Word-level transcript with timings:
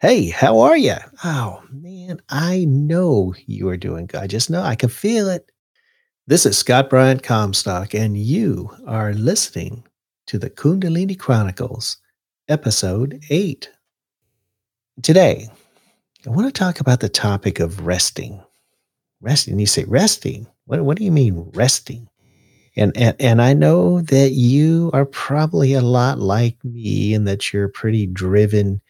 Hey, 0.00 0.30
how 0.30 0.60
are 0.60 0.78
you? 0.78 0.94
Oh, 1.24 1.62
man, 1.70 2.22
I 2.30 2.64
know 2.64 3.34
you 3.44 3.68
are 3.68 3.76
doing 3.76 4.06
good. 4.06 4.22
I 4.22 4.26
just 4.26 4.48
know 4.48 4.62
I 4.62 4.74
can 4.74 4.88
feel 4.88 5.28
it. 5.28 5.52
This 6.26 6.46
is 6.46 6.56
Scott 6.56 6.88
Bryant 6.88 7.22
Comstock, 7.22 7.92
and 7.92 8.16
you 8.16 8.70
are 8.86 9.12
listening 9.12 9.84
to 10.28 10.38
the 10.38 10.48
Kundalini 10.48 11.18
Chronicles, 11.18 11.98
Episode 12.48 13.22
8. 13.28 13.68
Today, 15.02 15.50
I 16.26 16.30
want 16.30 16.46
to 16.46 16.58
talk 16.58 16.80
about 16.80 17.00
the 17.00 17.10
topic 17.10 17.60
of 17.60 17.84
resting. 17.84 18.42
Resting. 19.20 19.58
You 19.58 19.66
say, 19.66 19.84
resting? 19.84 20.46
What, 20.64 20.80
what 20.80 20.96
do 20.96 21.04
you 21.04 21.12
mean, 21.12 21.50
resting? 21.52 22.08
And, 22.74 22.96
and 22.96 23.16
and 23.20 23.42
I 23.42 23.52
know 23.52 24.00
that 24.00 24.30
you 24.30 24.90
are 24.94 25.04
probably 25.04 25.74
a 25.74 25.82
lot 25.82 26.18
like 26.18 26.56
me 26.64 27.12
and 27.12 27.28
that 27.28 27.52
you're 27.52 27.68
pretty 27.68 28.06
driven 28.06 28.80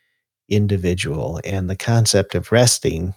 individual 0.50 1.40
and 1.44 1.70
the 1.70 1.76
concept 1.76 2.34
of 2.34 2.52
resting 2.52 3.14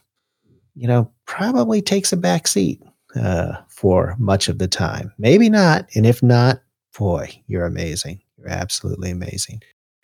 you 0.75 0.87
know 0.87 1.11
probably 1.25 1.81
takes 1.81 2.13
a 2.13 2.17
back 2.17 2.47
seat 2.47 2.81
uh, 3.15 3.55
for 3.69 4.15
much 4.17 4.49
of 4.49 4.57
the 4.57 4.67
time. 4.67 5.13
Maybe 5.17 5.49
not 5.49 5.87
and 5.95 6.05
if 6.05 6.23
not 6.23 6.61
boy 6.97 7.41
you're 7.47 7.65
amazing. 7.65 8.21
You're 8.37 8.49
absolutely 8.49 9.11
amazing. 9.11 9.61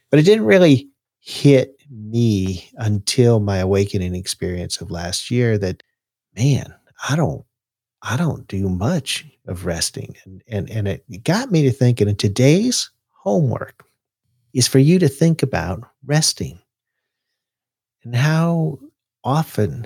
But 0.09 0.19
it 0.19 0.23
didn't 0.23 0.45
really 0.45 0.89
hit 1.19 1.75
me 1.89 2.69
until 2.77 3.39
my 3.39 3.57
awakening 3.57 4.15
experience 4.15 4.79
of 4.79 4.91
last 4.91 5.29
year 5.29 5.57
that 5.57 5.83
man 6.35 6.73
i 7.09 7.15
don't 7.15 7.43
i 8.03 8.15
don't 8.15 8.47
do 8.47 8.69
much 8.69 9.25
of 9.47 9.65
resting. 9.65 10.15
And 10.23 10.43
and, 10.47 10.69
and 10.69 10.87
it 10.87 11.23
got 11.23 11.51
me 11.51 11.63
to 11.63 11.71
thinking 11.71 12.07
and 12.07 12.17
today's 12.17 12.89
homework 13.09 13.83
is 14.53 14.67
for 14.67 14.79
you 14.79 14.97
to 14.99 15.07
think 15.07 15.43
about 15.43 15.83
resting 16.05 16.59
and 18.09 18.15
how 18.15 18.79
often 19.23 19.85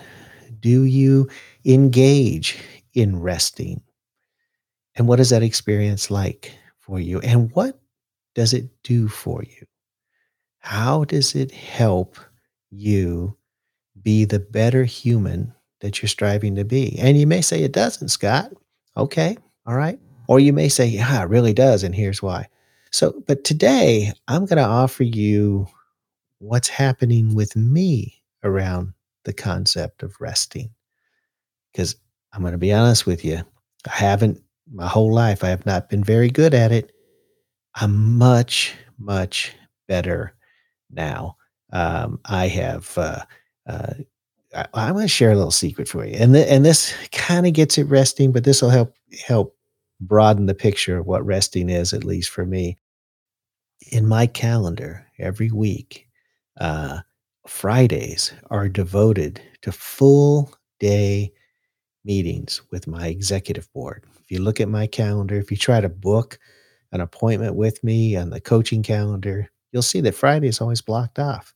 do 0.62 0.86
you 0.86 1.28
engage 1.66 2.58
in 2.94 3.20
resting? 3.20 3.82
And 4.96 5.10
what 5.10 5.20
is 5.20 5.32
that 5.32 5.44
experience 5.44 6.10
like 6.10 6.58
for 6.80 7.02
you? 7.02 7.20
And 7.20 7.52
what 7.52 7.82
does 8.34 8.54
it 8.54 8.70
do 8.82 9.10
for 9.10 9.44
you? 9.44 9.66
How 10.60 11.04
does 11.04 11.36
it 11.36 11.52
help 11.52 12.18
you 12.72 13.36
be 14.02 14.24
the 14.24 14.40
better 14.40 14.86
human 14.86 15.54
that 15.82 16.02
you're 16.02 16.08
striving 16.08 16.56
to 16.56 16.64
be? 16.64 16.98
And 17.00 17.20
you 17.20 17.28
may 17.28 17.42
say 17.42 17.62
it 17.62 17.74
doesn't, 17.74 18.08
Scott. 18.08 18.54
Okay, 18.96 19.36
all 19.66 19.76
right. 19.76 20.00
Or 20.30 20.40
you 20.40 20.54
may 20.54 20.70
say, 20.70 20.86
yeah, 20.86 21.24
it 21.24 21.30
really 21.30 21.54
does. 21.54 21.84
And 21.84 21.94
here's 21.94 22.24
why. 22.24 22.48
So, 22.90 23.22
but 23.28 23.44
today 23.44 24.14
I'm 24.30 24.46
going 24.46 24.64
to 24.64 24.64
offer 24.64 25.04
you 25.04 25.68
what's 26.44 26.68
happening 26.68 27.34
with 27.34 27.56
me 27.56 28.22
around 28.44 28.94
the 29.24 29.34
concept 29.34 30.04
of 30.04 30.20
resting. 30.20 30.70
Because 31.72 31.96
I'm 32.34 32.42
going 32.42 32.52
to 32.52 32.58
be 32.58 32.74
honest 32.74 33.06
with 33.06 33.24
you, 33.24 33.42
I 33.88 33.96
haven't, 33.96 34.42
my 34.72 34.88
whole 34.88 35.14
life, 35.14 35.44
I 35.44 35.50
have 35.50 35.66
not 35.66 35.90
been 35.90 36.04
very 36.04 36.30
good 36.30 36.54
at 36.54 36.72
it. 36.72 36.92
I'm 37.76 38.18
much, 38.18 38.74
much 39.00 39.54
better 39.88 40.36
now. 40.92 41.38
Um, 41.72 42.20
I 42.26 42.48
have, 42.50 42.96
uh, 42.98 43.24
uh, 43.68 43.94
I, 44.54 44.68
I'm 44.74 44.94
going 44.94 45.06
to 45.06 45.10
share 45.10 45.32
a 45.32 45.36
little 45.36 45.50
secret 45.50 45.88
for 45.88 46.06
you, 46.06 46.16
and 46.16 46.34
th- 46.34 46.48
and 46.48 46.64
this 46.64 46.94
kind 47.12 47.48
of 47.48 47.54
gets 47.54 47.80
it 47.80 47.86
resting, 47.86 48.32
but 48.32 48.44
this 48.44 48.62
will 48.62 48.70
help 48.70 48.94
help 49.26 49.58
broaden 50.00 50.46
the 50.46 50.54
picture 50.54 50.98
of 51.00 51.08
what 51.08 51.26
resting 51.26 51.70
is, 51.70 51.94
at 51.94 52.04
least 52.04 52.30
for 52.30 52.46
me. 52.46 52.78
In 53.92 54.06
my 54.06 54.28
calendar, 54.28 55.08
every 55.18 55.50
week, 55.50 56.08
uh, 56.60 57.00
Fridays 57.48 58.34
are 58.50 58.70
devoted 58.70 59.42
to 59.62 59.72
full 59.72 60.54
day 60.80 61.32
meetings 62.06 62.62
with 62.72 62.88
my 62.88 63.08
executive 63.08 63.72
board. 63.74 64.06
If 64.22 64.32
you 64.32 64.42
look 64.42 64.60
at 64.60 64.70
my 64.70 64.88
calendar, 64.88 65.36
if 65.36 65.52
you 65.52 65.58
try 65.58 65.82
to 65.82 65.90
book 65.90 66.40
an 66.92 67.02
appointment 67.02 67.56
with 67.56 67.84
me 67.84 68.16
on 68.16 68.30
the 68.30 68.40
coaching 68.40 68.84
calendar, 68.84 69.50
you'll 69.72 69.82
see 69.82 70.02
that 70.02 70.16
Friday 70.16 70.48
is 70.48 70.62
always 70.62 70.82
blocked 70.82 71.20
off. 71.20 71.54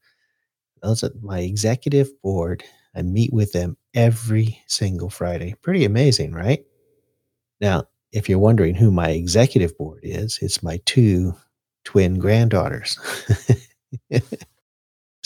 Those 0.82 1.04
are 1.04 1.12
my 1.22 1.40
executive 1.40 2.10
board. 2.22 2.64
I 2.96 3.02
meet 3.02 3.32
with 3.34 3.52
them 3.52 3.78
every 3.94 4.62
single 4.68 5.10
Friday. 5.10 5.56
Pretty 5.62 5.86
amazing, 5.86 6.34
right? 6.34 6.66
Now, 7.62 7.84
if 8.12 8.30
you're 8.30 8.40
wondering 8.40 8.76
who 8.76 8.92
my 8.92 9.10
executive 9.10 9.78
board 9.78 10.00
is, 10.04 10.40
it's 10.42 10.64
my 10.64 10.80
two 10.86 11.36
twin 11.84 12.20
granddaughters. 12.20 12.98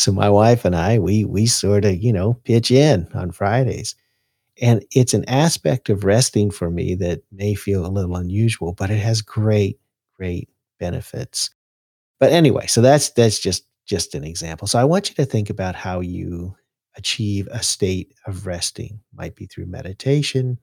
so 0.01 0.11
my 0.11 0.29
wife 0.29 0.65
and 0.65 0.75
I, 0.75 0.99
we 0.99 1.25
we 1.25 1.45
sort 1.45 1.85
of, 1.85 2.01
you 2.01 2.11
know, 2.11 2.33
pitch 2.43 2.71
in 2.71 3.07
on 3.13 3.31
Fridays. 3.31 3.95
And 4.61 4.83
it's 4.91 5.13
an 5.13 5.25
aspect 5.29 5.89
of 5.89 6.03
resting 6.03 6.51
for 6.51 6.69
me 6.69 6.95
that 6.95 7.23
may 7.31 7.55
feel 7.55 7.85
a 7.85 7.89
little 7.89 8.15
unusual, 8.15 8.73
but 8.73 8.89
it 8.89 8.97
has 8.97 9.21
great, 9.21 9.79
great 10.15 10.49
benefits. 10.79 11.49
But 12.19 12.31
anyway, 12.31 12.67
so 12.67 12.81
that's 12.81 13.09
that's 13.11 13.39
just 13.39 13.65
just 13.85 14.15
an 14.15 14.23
example. 14.23 14.67
So 14.67 14.79
I 14.79 14.83
want 14.83 15.09
you 15.09 15.15
to 15.15 15.25
think 15.25 15.49
about 15.49 15.75
how 15.75 15.99
you 15.99 16.55
achieve 16.95 17.47
a 17.51 17.63
state 17.63 18.13
of 18.25 18.45
resting. 18.45 18.99
Might 19.13 19.35
be 19.35 19.45
through 19.45 19.67
meditation, 19.67 20.57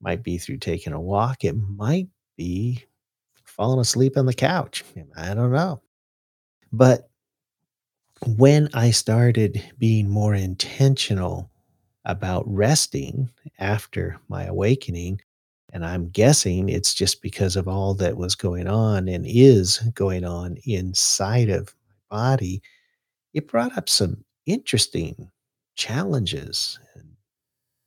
might 0.00 0.22
be 0.22 0.38
through 0.38 0.58
taking 0.58 0.92
a 0.92 1.00
walk, 1.00 1.44
it 1.44 1.54
might 1.54 2.08
be 2.36 2.84
falling 3.44 3.80
asleep 3.80 4.16
on 4.16 4.26
the 4.26 4.34
couch. 4.34 4.84
I 5.16 5.34
don't 5.34 5.52
know. 5.52 5.82
But 6.72 7.07
when 8.26 8.68
I 8.74 8.90
started 8.90 9.62
being 9.78 10.08
more 10.08 10.34
intentional 10.34 11.50
about 12.04 12.44
resting 12.46 13.30
after 13.58 14.18
my 14.28 14.44
awakening, 14.44 15.20
and 15.72 15.84
I'm 15.84 16.08
guessing 16.08 16.68
it's 16.68 16.94
just 16.94 17.20
because 17.22 17.56
of 17.56 17.68
all 17.68 17.94
that 17.94 18.16
was 18.16 18.34
going 18.34 18.66
on 18.66 19.08
and 19.08 19.24
is 19.26 19.78
going 19.94 20.24
on 20.24 20.56
inside 20.64 21.50
of 21.50 21.74
my 22.10 22.16
body, 22.16 22.62
it 23.34 23.48
brought 23.48 23.76
up 23.76 23.88
some 23.88 24.24
interesting 24.46 25.30
challenges 25.76 26.78
and 26.94 27.08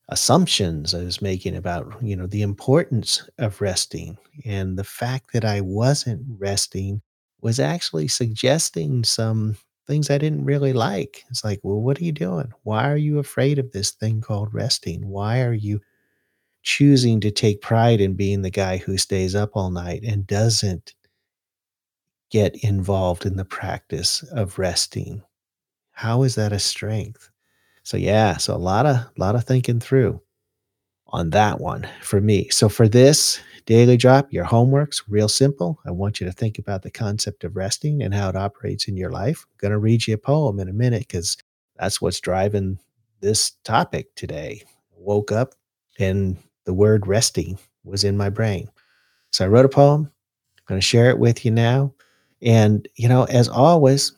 assumptions 0.09 0.93
I 0.93 1.03
was 1.03 1.21
making 1.21 1.55
about, 1.55 1.91
you 2.01 2.15
know, 2.15 2.27
the 2.27 2.43
importance 2.43 3.27
of 3.39 3.59
resting 3.61 4.17
and 4.45 4.77
the 4.77 4.83
fact 4.83 5.33
that 5.33 5.45
I 5.45 5.61
wasn't 5.61 6.23
resting 6.37 7.01
was 7.41 7.59
actually 7.59 8.07
suggesting 8.07 9.03
some 9.03 9.57
things 9.87 10.09
I 10.09 10.17
didn't 10.17 10.45
really 10.45 10.73
like. 10.73 11.23
It's 11.29 11.43
like, 11.43 11.59
well, 11.63 11.81
what 11.81 11.99
are 11.99 12.03
you 12.03 12.11
doing? 12.11 12.51
Why 12.63 12.89
are 12.89 12.97
you 12.97 13.19
afraid 13.19 13.59
of 13.59 13.71
this 13.71 13.91
thing 13.91 14.21
called 14.21 14.53
resting? 14.53 15.07
Why 15.07 15.41
are 15.41 15.53
you 15.53 15.81
choosing 16.63 17.19
to 17.21 17.31
take 17.31 17.61
pride 17.61 18.01
in 18.01 18.13
being 18.13 18.41
the 18.41 18.49
guy 18.49 18.77
who 18.77 18.97
stays 18.97 19.35
up 19.35 19.51
all 19.55 19.71
night 19.71 20.03
and 20.03 20.27
doesn't 20.27 20.93
get 22.29 22.63
involved 22.63 23.25
in 23.25 23.35
the 23.35 23.45
practice 23.45 24.23
of 24.31 24.59
resting? 24.59 25.21
How 25.91 26.23
is 26.23 26.35
that 26.35 26.53
a 26.53 26.59
strength? 26.59 27.29
So 27.83 27.97
yeah, 27.97 28.37
so 28.37 28.55
a 28.55 28.57
lot 28.57 28.85
of 28.85 28.97
lot 29.17 29.35
of 29.35 29.43
thinking 29.43 29.79
through 29.79 30.21
on 31.07 31.31
that 31.31 31.59
one 31.59 31.87
for 32.01 32.21
me. 32.21 32.49
So 32.49 32.69
for 32.69 32.87
this 32.87 33.39
daily 33.65 33.97
drop, 33.97 34.31
your 34.31 34.43
homework's 34.43 35.03
real 35.07 35.27
simple. 35.27 35.79
I 35.85 35.91
want 35.91 36.19
you 36.19 36.25
to 36.25 36.31
think 36.31 36.59
about 36.59 36.81
the 36.81 36.91
concept 36.91 37.43
of 37.43 37.55
resting 37.55 38.01
and 38.01 38.13
how 38.13 38.29
it 38.29 38.35
operates 38.35 38.87
in 38.87 38.97
your 38.97 39.11
life. 39.11 39.45
I'm 39.49 39.57
going 39.57 39.71
to 39.71 39.77
read 39.77 40.07
you 40.07 40.13
a 40.13 40.17
poem 40.17 40.59
in 40.59 40.69
a 40.69 40.73
minute 40.73 41.07
because 41.07 41.37
that's 41.77 42.01
what's 42.01 42.19
driving 42.19 42.79
this 43.21 43.51
topic 43.63 44.13
today. 44.15 44.63
I 44.65 44.97
woke 44.97 45.31
up 45.31 45.55
and 45.99 46.37
the 46.65 46.73
word 46.73 47.07
resting 47.07 47.57
was 47.83 48.03
in 48.03 48.17
my 48.17 48.29
brain. 48.29 48.69
So 49.31 49.45
I 49.45 49.47
wrote 49.47 49.65
a 49.65 49.69
poem. 49.69 50.11
I'm 50.57 50.63
going 50.67 50.81
to 50.81 50.85
share 50.85 51.09
it 51.09 51.19
with 51.19 51.45
you 51.45 51.51
now. 51.51 51.93
And, 52.41 52.87
you 52.95 53.07
know, 53.07 53.23
as 53.25 53.47
always, 53.47 54.13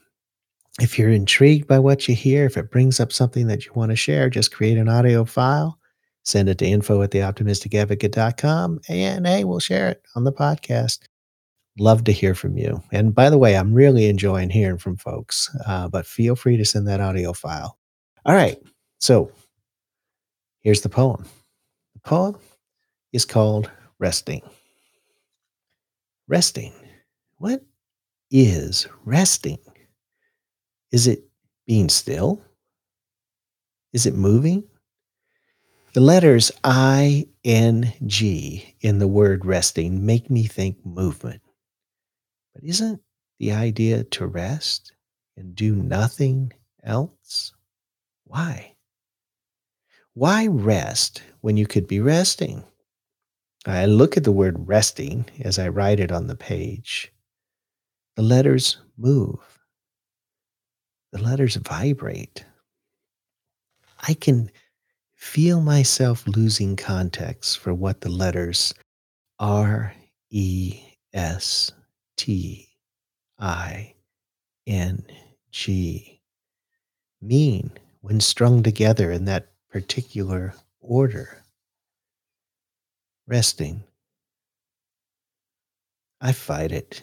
if 0.80 0.98
you're 0.98 1.10
intrigued 1.10 1.68
by 1.68 1.80
what 1.80 2.08
you 2.08 2.16
hear, 2.16 2.46
if 2.46 2.58
it 2.58 2.72
brings 2.72 3.00
up 3.00 3.12
something 3.12 3.48
that 3.48 3.66
you 3.66 3.74
want 3.74 3.92
to 3.92 3.96
share, 3.96 4.30
just 4.30 4.54
create 4.54 4.78
an 4.78 4.90
audio 4.90 5.24
file 5.26 5.78
Send 6.24 6.48
it 6.50 6.58
to 6.60 6.66
info 6.66 7.02
at 7.02 7.12
theoptimisticadvocate.com 7.12 8.80
and 8.88 9.28
hey, 9.28 9.44
we'll 9.44 9.60
share 9.60 9.90
it 9.90 10.02
on 10.16 10.24
the 10.24 10.32
podcast. 10.32 11.00
Love 11.80 12.04
to 12.06 12.12
hear 12.12 12.36
from 12.36 12.58
you. 12.58 12.82
And 12.92 13.14
by 13.14 13.30
the 13.30 13.38
way, 13.38 13.58
I'm 13.58 13.74
really 13.74 14.08
enjoying 14.08 14.50
hearing 14.50 14.78
from 14.78 14.96
folks, 14.96 15.50
uh, 15.66 15.88
but 15.90 16.06
feel 16.06 16.36
free 16.36 16.56
to 16.58 16.66
send 16.66 16.88
that 16.88 17.02
audio 17.02 17.34
file. 17.34 17.78
All 18.26 18.36
right. 18.36 18.58
So 19.00 19.32
here's 20.62 20.82
the 20.82 20.90
poem. 20.90 21.26
The 21.96 22.00
poem 22.02 22.38
is 23.12 23.26
called 23.26 23.70
Resting. 24.00 24.42
Resting. 26.28 26.74
What 27.38 27.64
is 28.32 28.88
resting? 29.04 29.60
Is 30.92 31.08
it 31.08 31.26
being 31.66 31.90
still? 31.90 32.42
Is 33.92 34.06
it 34.06 34.16
moving? 34.16 34.64
The 35.94 36.02
letters 36.02 36.52
I 36.64 37.28
N 37.46 37.94
G 38.08 38.76
in 38.82 38.98
the 38.98 39.08
word 39.08 39.46
resting 39.46 40.04
make 40.04 40.28
me 40.28 40.46
think 40.46 40.84
movement. 40.84 41.44
But 42.56 42.64
isn't 42.64 43.00
the 43.38 43.52
idea 43.52 44.04
to 44.06 44.26
rest 44.26 44.94
and 45.38 45.56
do 45.56 45.76
nothing 45.76 46.52
else? 46.84 47.54
Why? 48.24 48.74
Why 50.16 50.48
rest 50.48 51.22
when 51.42 51.58
you 51.58 51.68
could 51.68 51.86
be 51.86 52.00
resting? 52.00 52.64
I 53.68 53.86
look 53.86 54.18
at 54.18 54.24
the 54.24 54.32
word 54.32 54.68
resting 54.68 55.26
as 55.42 55.60
I 55.60 55.68
write 55.68 56.00
it 56.00 56.12
on 56.12 56.26
the 56.26 56.36
page. 56.36 57.14
The 58.16 58.24
letters 58.24 58.78
move, 58.98 59.60
the 61.12 61.22
letters 61.22 61.56
vibrate. 61.56 62.46
I 64.08 64.16
can 64.16 64.52
feel 65.24 65.62
myself 65.62 66.28
losing 66.28 66.76
context 66.76 67.58
for 67.58 67.74
what 67.74 68.02
the 68.02 68.10
letters 68.10 68.74
R, 69.40 69.96
E, 70.30 70.80
S, 71.14 71.72
T, 72.18 72.68
I, 73.40 73.94
N, 74.68 75.04
G 75.50 76.20
mean 77.22 77.72
when 78.02 78.20
strung 78.20 78.62
together 78.62 79.12
in 79.12 79.24
that 79.26 79.48
particular 79.72 80.54
order. 80.82 81.42
Resting. 83.26 83.86
I 86.20 86.34
fight 86.34 86.74
it. 86.74 87.02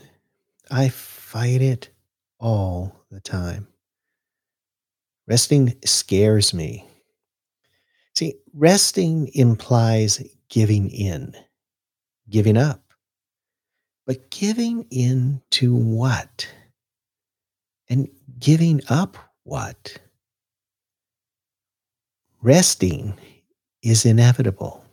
I 0.71 0.91
fight 0.91 1.63
it 1.63 1.89
all 2.39 3.07
the 3.11 3.21
time. 3.21 3.67
Resting 5.27 5.75
scares 5.85 6.53
me. 6.53 6.87
Resting 8.53 9.31
implies 9.35 10.23
giving 10.49 10.91
in, 10.91 11.35
giving 12.29 12.57
up. 12.57 12.83
But 14.07 14.31
giving 14.31 14.87
in 14.91 15.41
to 15.53 15.75
what? 15.75 16.49
And 17.89 18.09
giving 18.41 18.81
up 18.89 19.17
what? 19.45 19.97
Resting 22.43 23.15
is 23.83 24.05
inevitable. 24.05 24.85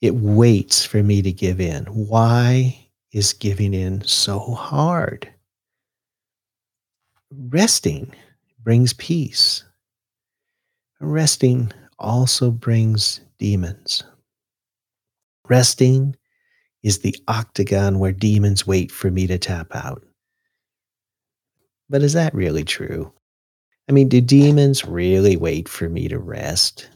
It 0.00 0.14
waits 0.14 0.84
for 0.84 1.02
me 1.02 1.22
to 1.22 1.32
give 1.32 1.60
in. 1.60 1.84
Why 1.86 2.88
is 3.12 3.32
giving 3.32 3.74
in 3.74 4.04
so 4.04 4.38
hard? 4.38 5.28
Resting 7.32 8.14
brings 8.62 8.92
peace. 8.92 9.64
Resting 11.00 11.72
also 12.00 12.50
brings 12.50 13.20
demons. 13.38 14.02
Resting 15.48 16.16
is 16.82 17.00
the 17.00 17.14
octagon 17.28 17.98
where 17.98 18.12
demons 18.12 18.66
wait 18.66 18.90
for 18.90 19.10
me 19.10 19.26
to 19.26 19.38
tap 19.38 19.74
out. 19.74 20.02
But 21.88 22.02
is 22.02 22.14
that 22.14 22.34
really 22.34 22.64
true? 22.64 23.12
I 23.88 23.92
mean, 23.92 24.08
do 24.08 24.20
demons 24.20 24.84
really 24.84 25.36
wait 25.36 25.68
for 25.68 25.88
me 25.88 26.08
to 26.08 26.18
rest, 26.18 26.88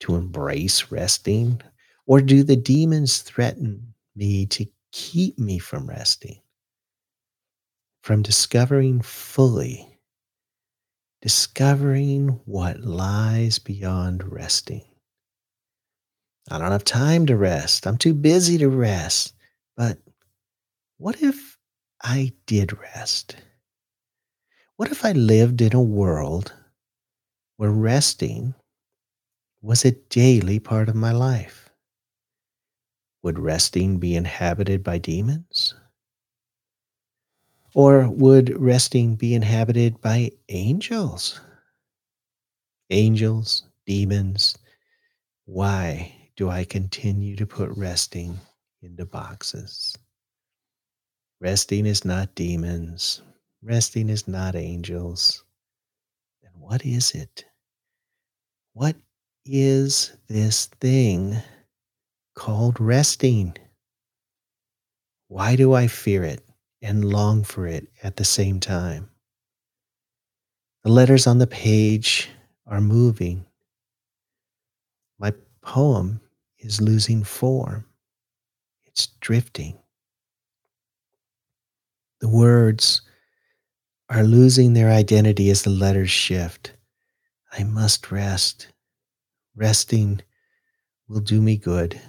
to 0.00 0.14
embrace 0.16 0.90
resting? 0.90 1.60
Or 2.06 2.20
do 2.20 2.44
the 2.44 2.56
demons 2.56 3.18
threaten 3.18 3.94
me 4.14 4.46
to 4.46 4.66
keep 4.92 5.38
me 5.38 5.58
from 5.58 5.88
resting, 5.88 6.40
from 8.02 8.22
discovering 8.22 9.00
fully, 9.00 9.95
discovering 11.22 12.40
what 12.44 12.80
lies 12.80 13.58
beyond 13.58 14.30
resting? 14.30 14.84
I 16.50 16.58
don't 16.58 16.70
have 16.72 16.84
time 16.84 17.26
to 17.26 17.36
rest. 17.36 17.86
I'm 17.86 17.98
too 17.98 18.14
busy 18.14 18.58
to 18.58 18.68
rest. 18.68 19.34
But 19.76 19.98
what 20.98 21.22
if 21.22 21.58
I 22.02 22.32
did 22.46 22.78
rest? 22.78 23.36
What 24.76 24.92
if 24.92 25.04
I 25.04 25.12
lived 25.12 25.60
in 25.60 25.74
a 25.74 25.82
world 25.82 26.52
where 27.56 27.70
resting 27.70 28.54
was 29.62 29.84
a 29.84 29.92
daily 30.10 30.58
part 30.58 30.88
of 30.88 30.94
my 30.94 31.12
life? 31.12 31.70
Would 33.22 33.38
resting 33.38 33.98
be 33.98 34.14
inhabited 34.14 34.84
by 34.84 34.98
demons? 34.98 35.74
Or 37.76 38.08
would 38.08 38.58
resting 38.58 39.16
be 39.16 39.34
inhabited 39.34 40.00
by 40.00 40.30
angels? 40.48 41.42
Angels, 42.88 43.64
demons, 43.84 44.56
why 45.44 46.30
do 46.36 46.48
I 46.48 46.64
continue 46.64 47.36
to 47.36 47.44
put 47.44 47.68
resting 47.76 48.40
into 48.80 49.04
boxes? 49.04 49.94
Resting 51.38 51.84
is 51.84 52.02
not 52.02 52.34
demons. 52.34 53.20
Resting 53.62 54.08
is 54.08 54.26
not 54.26 54.56
angels. 54.56 55.44
Then 56.42 56.52
what 56.58 56.82
is 56.86 57.10
it? 57.14 57.44
What 58.72 58.96
is 59.44 60.16
this 60.28 60.64
thing 60.80 61.42
called 62.34 62.80
resting? 62.80 63.54
Why 65.28 65.56
do 65.56 65.74
I 65.74 65.88
fear 65.88 66.24
it 66.24 66.45
and 66.86 67.04
long 67.04 67.42
for 67.42 67.66
it 67.66 67.88
at 68.04 68.16
the 68.16 68.24
same 68.24 68.60
time? 68.60 69.10
The 70.84 70.90
letters 70.90 71.26
on 71.26 71.38
the 71.38 71.46
page 71.48 72.30
are 72.64 72.80
moving. 72.80 73.44
My 75.18 75.32
poem 75.62 76.20
is 76.58 76.80
losing 76.80 77.24
form. 77.24 77.84
It's 78.84 79.08
drifting. 79.20 79.76
The 82.20 82.28
words 82.28 83.02
are 84.08 84.22
losing 84.22 84.72
their 84.72 84.90
identity 84.90 85.50
as 85.50 85.62
the 85.62 85.70
letters 85.70 86.10
shift. 86.10 86.72
I 87.52 87.64
must 87.64 88.12
rest. 88.12 88.68
Resting 89.56 90.22
will 91.08 91.20
do 91.20 91.42
me 91.42 91.56
good. 91.56 92.00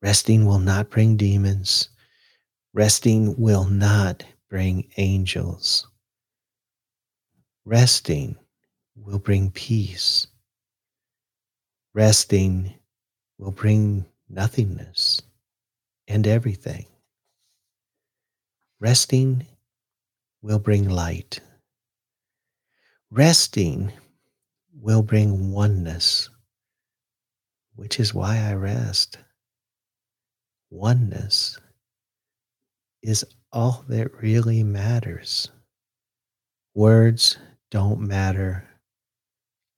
Resting 0.00 0.46
will 0.46 0.58
not 0.58 0.88
bring 0.88 1.18
demons. 1.18 1.90
Resting 2.72 3.34
will 3.36 3.64
not 3.64 4.22
bring 4.48 4.88
angels. 4.96 5.88
Resting 7.64 8.36
will 8.94 9.18
bring 9.18 9.50
peace. 9.50 10.28
Resting 11.94 12.74
will 13.38 13.50
bring 13.50 14.06
nothingness 14.28 15.20
and 16.06 16.26
everything. 16.28 16.86
Resting 18.78 19.46
will 20.40 20.60
bring 20.60 20.88
light. 20.88 21.40
Resting 23.10 23.92
will 24.72 25.02
bring 25.02 25.50
oneness, 25.50 26.30
which 27.74 27.98
is 27.98 28.14
why 28.14 28.38
I 28.38 28.54
rest. 28.54 29.18
Oneness 30.70 31.58
is 33.02 33.24
all 33.52 33.84
that 33.88 34.22
really 34.22 34.62
matters. 34.62 35.50
Words 36.74 37.38
don't 37.70 38.00
matter. 38.00 38.68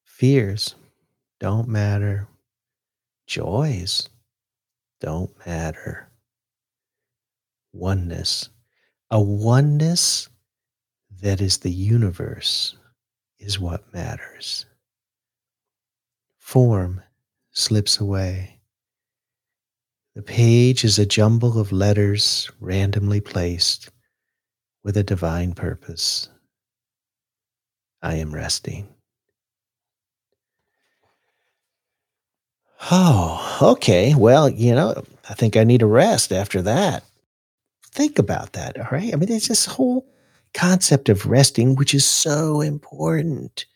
Fears 0.05 0.75
don't 1.41 1.69
matter. 1.69 2.29
Joys 3.27 4.09
don't 5.01 5.31
matter. 5.47 6.09
Oneness. 7.73 8.49
A 9.11 9.21
oneness 9.21 10.29
that 11.21 11.41
is 11.41 11.59
the 11.59 11.71
universe 11.71 12.77
is 13.39 13.59
what 13.59 13.93
matters. 13.93 14.67
Form 16.39 17.03
slips 17.53 18.01
away. 18.01 18.62
The 20.15 20.23
page 20.23 20.85
is 20.85 20.99
a 20.99 21.07
jumble 21.07 21.59
of 21.59 21.73
letters 21.73 22.51
randomly 22.61 23.21
placed 23.21 23.91
with 24.85 24.97
a 24.97 25.03
divine 25.03 25.55
purpose. 25.55 26.29
I 28.03 28.17
am 28.17 28.35
resting. 28.35 28.89
Oh, 32.91 33.59
okay. 33.63 34.15
Well, 34.15 34.49
you 34.49 34.75
know, 34.75 35.03
I 35.31 35.35
think 35.35 35.57
I 35.57 35.65
need 35.65 35.83
a 35.83 35.87
rest 35.87 36.33
after 36.33 36.61
that. 36.63 37.05
Think 37.93 38.19
about 38.19 38.53
that, 38.55 38.79
all 38.79 38.89
right? 38.91 39.13
I 39.13 39.17
mean, 39.17 39.29
there's 39.29 39.49
this 39.49 39.67
whole 39.67 40.07
concept 40.53 41.09
of 41.09 41.27
resting, 41.27 41.77
which 41.77 41.95
is 41.95 42.07
so 42.07 42.61
important 42.61 43.67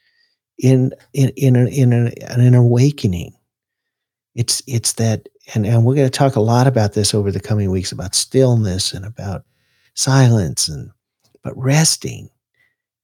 in 0.59 0.93
in 1.13 1.31
in, 1.37 1.57
a, 1.57 1.67
in, 1.67 1.93
a, 1.93 2.07
in 2.09 2.41
an 2.41 2.55
awakening. 2.55 3.35
It's 4.35 4.63
it's 4.67 4.95
that, 4.95 5.29
and 5.55 5.67
and 5.67 5.85
we're 5.85 5.95
going 5.95 6.07
to 6.07 6.11
talk 6.11 6.37
a 6.37 6.41
lot 6.41 6.67
about 6.67 6.95
this 6.95 7.15
over 7.15 7.31
the 7.31 7.41
coming 7.41 7.71
weeks 7.71 7.93
about 7.93 8.15
stillness 8.15 8.93
and 8.93 9.05
about 9.05 9.45
silence 9.95 10.69
and 10.69 10.91
but 11.43 11.57
resting. 11.57 12.29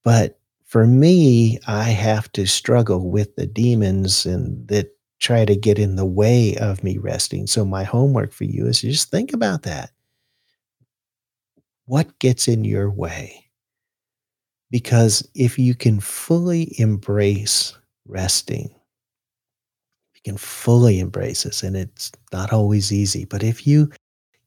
But 0.02 0.40
for 0.64 0.86
me, 0.86 1.58
I 1.66 1.84
have 1.84 2.32
to 2.32 2.46
struggle 2.46 3.10
with 3.10 3.36
the 3.36 3.46
demons 3.46 4.26
and 4.26 4.66
that 4.68 4.96
try 5.20 5.44
to 5.44 5.54
get 5.54 5.78
in 5.78 5.96
the 5.96 6.04
way 6.04 6.56
of 6.56 6.82
me 6.82 6.98
resting. 6.98 7.46
So 7.46 7.64
my 7.64 7.84
homework 7.84 8.32
for 8.32 8.44
you 8.44 8.66
is 8.66 8.80
just 8.80 9.10
think 9.10 9.32
about 9.32 9.62
that. 9.62 9.90
What 11.86 12.18
gets 12.18 12.48
in 12.48 12.64
your 12.64 12.90
way? 12.90 13.46
Because 14.70 15.28
if 15.34 15.58
you 15.58 15.74
can 15.74 16.00
fully 16.00 16.74
embrace 16.80 17.76
resting, 18.06 18.74
can 20.24 20.36
fully 20.36 21.00
embrace 21.00 21.42
this, 21.42 21.62
and 21.62 21.76
it's 21.76 22.12
not 22.32 22.52
always 22.52 22.92
easy, 22.92 23.24
but 23.24 23.42
if 23.42 23.66
you 23.66 23.90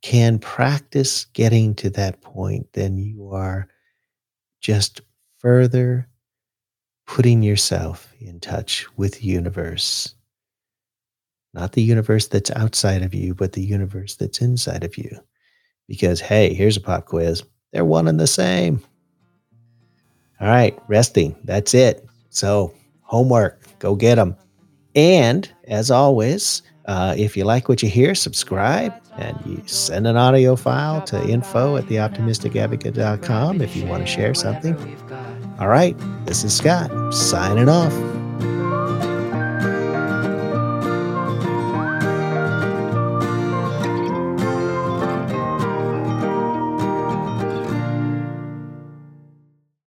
can 0.02 0.40
practice 0.40 1.26
getting 1.34 1.74
to 1.76 1.90
that 1.90 2.22
point, 2.22 2.68
then 2.74 2.98
you 2.98 3.32
are 3.32 3.68
just 4.62 5.02
further 5.40 6.08
putting 7.08 7.44
yourself 7.44 8.14
in 8.20 8.40
touch 8.40 8.86
with 8.98 9.20
the 9.20 9.26
universe. 9.26 10.16
Not 11.54 11.72
the 11.72 11.82
universe 11.82 12.28
that's 12.28 12.52
outside 12.52 13.02
of 13.02 13.14
you, 13.14 13.34
but 13.34 13.54
the 13.54 13.64
universe 13.64 14.16
that's 14.16 14.42
inside 14.42 14.84
of 14.84 14.98
you. 14.98 15.10
Because, 15.88 16.20
hey, 16.20 16.54
here's 16.54 16.78
a 16.78 16.82
pop 16.82 17.06
quiz. 17.06 17.44
They're 17.72 17.86
one 17.86 18.08
and 18.08 18.20
the 18.20 18.28
same. 18.28 18.84
All 20.42 20.48
right, 20.48 20.78
resting. 20.88 21.36
That's 21.44 21.74
it. 21.74 22.06
So, 22.30 22.74
homework, 23.02 23.62
go 23.80 23.96
get 23.96 24.16
them. 24.16 24.36
And 24.96 25.50
as 25.68 25.92
always, 25.92 26.62
uh, 26.86 27.16
if 27.18 27.36
you 27.36 27.44
like 27.44 27.68
what 27.68 27.84
you 27.84 27.90
hear, 27.90 28.16
subscribe 28.16 28.94
and 29.18 29.38
you 29.46 29.62
send 29.66 30.08
an 30.08 30.18
audio 30.18 30.56
file 30.56 31.02
to 31.04 31.28
info 31.28 31.78
at 31.78 31.86
theoptimisticadvocate.com 31.86 33.62
if 33.62 33.76
you 33.76 33.86
want 33.86 34.06
to 34.06 34.08
share 34.08 34.34
something. 34.34 34.76
All 35.60 35.68
right, 35.68 35.96
this 36.26 36.44
is 36.44 36.56
Scott 36.56 37.14
signing 37.14 37.70
off. 37.70 37.94